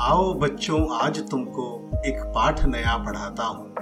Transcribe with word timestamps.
आओ 0.00 0.32
बच्चों, 0.34 0.78
आज 0.96 1.18
तुमको 1.30 1.64
एक 2.06 2.22
पाठ 2.34 2.64
नया 2.64 2.96
पढ़ाता 2.96 3.44
हूँ। 3.44 3.74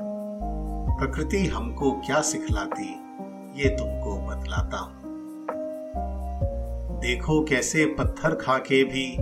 प्रकृति 0.99 1.39
हमको 1.47 1.93
क्या 2.01 2.21
सिखलाती, 2.21 2.89
ये 3.57 3.69
तुमको 3.69 4.17
बतलाता 4.19 4.79
हूँ। 4.79 5.01
देखो 7.01 7.43
कैसे 7.45 7.87
पत्थर 7.99 8.35
खाके 8.35 8.83
भी 8.85 9.17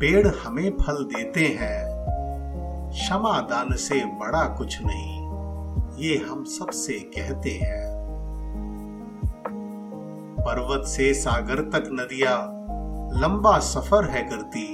पेड़ 0.00 0.26
हमें 0.26 0.70
फल 0.70 1.04
देते 1.04 1.44
हैं। 1.60 2.90
क्षमा 2.90 3.40
दान 3.40 3.74
से 3.76 4.04
बड़ा 4.04 4.44
कुछ 4.48 4.78
नहीं, 4.82 5.98
ये 5.98 6.16
हम 6.18 6.44
सबसे 6.44 6.98
कहते 7.16 7.50
हैं। 7.50 7.84
पर्वत 10.38 10.86
से 10.86 11.12
सागर 11.14 11.60
तक 11.70 11.90
नदियाँ, 11.92 12.40
लंबा 13.20 13.58
सफ़र 13.58 14.10
है 14.10 14.22
करती 14.22 14.66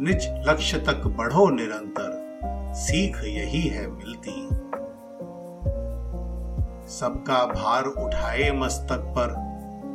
निज 0.00 0.44
लक्ष्य 0.48 0.78
तक 0.78 1.06
बढ़ो 1.06 1.50
निरंतर, 1.50 2.24
सीख 2.74 3.16
यही 3.24 3.60
है 3.60 3.86
मिलती। 3.90 4.48
सबका 6.88 7.46
भार 7.46 7.84
उठाए 7.84 8.50
मस्तक 8.50 8.98
पर, 8.98 9.34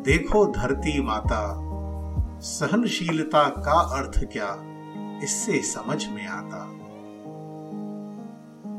देखो 0.05 0.45
धरती 0.45 1.02
माता। 1.02 1.57
सहनशीलता 2.40 3.43
का 3.49 3.80
अर्थ 3.98 4.20
क्या, 4.23 4.55
इससे 5.23 5.62
समझ 5.62 6.07
में 6.07 6.27
आता। 6.27 6.70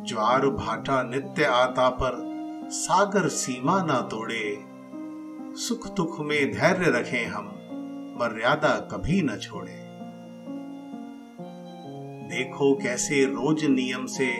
ज्वार 0.05 0.47
भाटा 0.47 1.03
नित्य 1.03 1.45
आता 1.45 1.89
पर, 1.89 2.31
सागर 2.71 3.29
सीमा 3.29 3.83
ना 3.83 4.01
तोड़े। 4.01 4.65
सुख 5.57 5.95
दुख 5.95 6.21
में 6.21 6.53
धैर्य 6.53 6.91
रखें 6.91 7.27
हम, 7.27 7.45
मर्यादा 8.21 8.69
कभी 8.69 9.23
न 9.23 9.37
छोड़े। 9.37 9.90
देखो 12.31 12.75
कैसे 12.75 13.25
रोज 13.25 13.65
नियम 13.65 14.07
से 14.07 14.33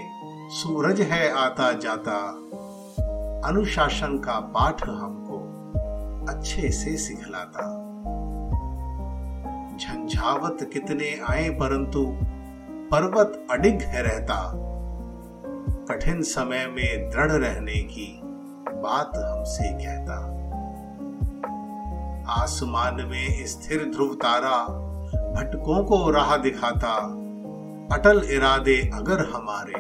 सूरज 0.49 1.01
है 1.01 1.33
आता 1.33 1.73
जाता। 1.73 2.29
अनुशासन 3.49 4.19
का 4.19 4.41
पाठ 4.41 4.89
हमको 4.89 5.39
अच्छे 6.33 6.71
से 6.71 6.97
सिखलाता। 6.97 7.63
झंझावत 9.77 10.71
कितने 10.73 11.21
आए 11.29 11.49
परंतु 11.51 12.19
पर्वत 12.91 13.47
अडिग 13.51 13.83
है 13.83 14.03
रहता। 14.03 14.53
कठिन 15.91 16.23
समय 16.23 16.67
में 16.67 17.11
दृढ़ 17.11 17.33
रहने 17.33 17.75
की 17.75 18.21
बात 18.69 19.11
हमसे 19.17 19.73
कहता। 19.73 20.21
आसमान 22.43 22.95
में 22.95 23.47
स्थिर 23.47 23.85
ध्रुव 23.85 24.15
तारा 24.15 24.65
भटकों 25.33 25.85
को 25.85 26.11
राह 26.11 26.37
दिखाता। 26.37 27.17
अटल 27.93 28.21
इरादे 28.31 28.91
अगर 28.95 29.21
हमारे 29.31 29.79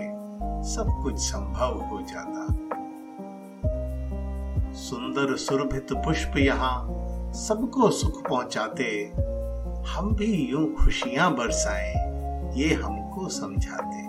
सब 0.70 0.88
कुछ 1.02 1.18
संभव 1.18 1.78
हो 1.82 2.00
जाता। 2.02 2.46
सुंदर 4.72 5.36
सुरभित 5.36 5.92
पुष्प 5.92 6.38
यहाँ 6.38 6.74
सबको 7.34 7.90
सुख 7.90 8.28
पहुंचाते। 8.28 8.90
हम 9.88 10.14
भी 10.14 10.32
यूँ 10.50 10.66
खुशियाँ 10.74 11.30
बरसाएँ, 11.36 11.94
ये 12.56 12.74
हमको 12.74 13.28
समझाते। 13.28 14.02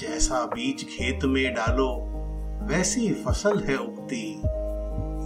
जैसा 0.00 0.44
बीज 0.46 0.84
खेत 0.84 1.24
में 1.24 1.54
डालो, 1.54 1.90
वैसी 2.66 3.12
फ़सल 3.14 3.62
है 3.64 3.76
उगती। 3.76 4.26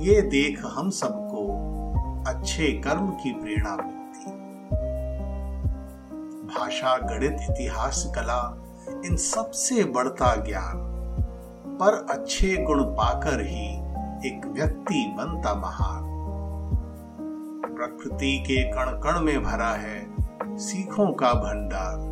ये 0.08 0.20
देख 0.22 0.62
हम 0.64 0.90
सबको 0.90 1.46
अच्छे 2.30 2.72
कर्म 2.72 3.10
की 3.10 3.32
प्रेरणा 3.32 3.76
मिलती। 3.76 3.99
भाषा, 6.58 6.96
गणित, 6.96 7.36
इतिहास, 7.50 8.12
कला, 8.16 8.56
इन 9.04 9.16
सबसे 9.16 9.84
बढ़ता 9.84 10.36
ज्ञान। 10.36 10.90
पर 11.82 12.06
अच्छे 12.10 12.56
गुण 12.56 12.84
पाकर 12.84 13.40
ही 13.40 13.76
एक 14.28 14.46
व्यक्ति 14.46 15.14
बनता 15.16 15.54
महान। 15.54 16.02
प्रकृति 17.76 18.38
के 18.38 18.62
कण 18.72 19.00
कण 19.00 19.20
में 19.20 19.42
भरा 19.42 19.70
है 19.70 20.06
सीखों 20.58 21.12
का 21.12 21.32
भंडार। 21.32 22.10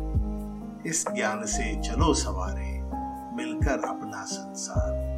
इस 0.87 1.05
ज्ञान 1.15 1.45
से 1.45 1.81
चलो 1.81 2.13
सवारे, 2.13 2.81
मिलकर 3.35 3.89
अपना 3.89 4.23
संसार। 4.23 5.09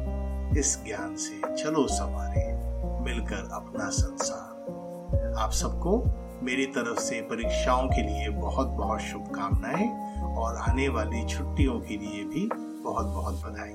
इस 0.58 0.84
ज्ञान 0.84 1.16
से 1.16 1.62
चलो 1.62 1.88
सवारे, 1.88 2.54
मिलकर 3.00 3.48
अपना 3.52 3.88
संसार। 3.88 5.34
आप 5.38 5.50
सबको 5.50 6.04
मेरी 6.42 6.66
तरफ़ 6.66 6.98
से 7.00 7.20
परीक्षाओं 7.20 7.88
के 7.88 8.02
लिए 8.02 8.28
बहुत 8.28 8.68
बहुत 8.68 9.00
शुभकामनाएँ 9.00 9.88
और 10.22 10.56
आने 10.56 10.88
वाली 10.88 11.24
छुट्टियों 11.26 11.80
के 11.80 11.96
लिए 11.96 12.24
भी 12.24 12.48
बहुत 12.82 13.06
बहुत 13.06 13.34
बधाई। 13.44 13.74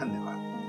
धन्यवाद। 0.00 0.61